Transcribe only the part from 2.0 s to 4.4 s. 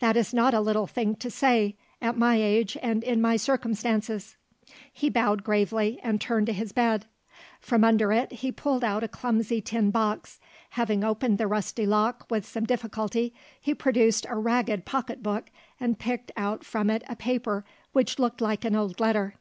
at my age and in my circumstances."